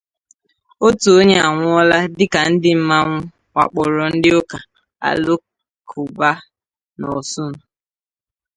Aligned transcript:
Otu 0.85 1.07
Onye 1.17 1.37
Anwụọla 1.47 1.97
Dịka 2.17 2.39
Ndị 2.51 2.71
Mmanwụ 2.79 3.17
Wakpòrò 3.55 4.03
Ndị 4.15 4.29
Ụka 4.39 4.57
Alakụba 5.07 6.29
n'Osun 6.97 7.53